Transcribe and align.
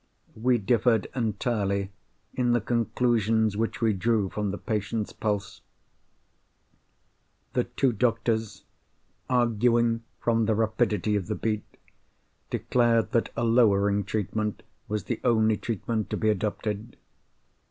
We 0.35 0.57
differed 0.57 1.05
entirely 1.13 1.91
in 2.33 2.53
the 2.53 2.59
conclusions 2.59 3.55
which 3.55 3.81
we 3.81 3.93
drew 3.93 4.31
from 4.31 4.49
the 4.49 4.57
patient's 4.57 5.13
pulse. 5.13 5.61
The 7.53 7.65
two 7.65 7.91
doctors, 7.93 8.63
arguing 9.29 10.01
from 10.19 10.47
the 10.47 10.55
rapidity 10.55 11.15
of 11.15 11.27
the 11.27 11.35
beat, 11.35 11.65
declared 12.49 13.11
that 13.11 13.29
a 13.37 13.43
lowering 13.43 14.03
treatment 14.03 14.63
was 14.87 15.03
the 15.03 15.19
only 15.23 15.55
treatment 15.55 16.09
to 16.09 16.17
be 16.17 16.29
adopted. 16.29 16.97